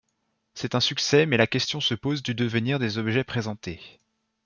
C'est 0.55 0.73
un 0.73 0.79
succès 0.79 1.27
mais 1.27 1.37
la 1.37 1.45
question 1.45 1.79
se 1.79 1.93
pose 1.93 2.23
du 2.23 2.33
devenir 2.33 2.79
des 2.79 2.97
objets 2.97 3.23
présentés. 3.23 3.79